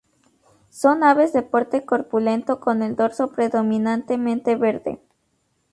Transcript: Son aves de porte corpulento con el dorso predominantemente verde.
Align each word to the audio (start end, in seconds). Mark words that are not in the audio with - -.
Son 0.71 1.03
aves 1.03 1.31
de 1.31 1.43
porte 1.43 1.85
corpulento 1.85 2.59
con 2.59 2.81
el 2.81 2.95
dorso 2.95 3.31
predominantemente 3.33 4.55
verde. 4.55 4.99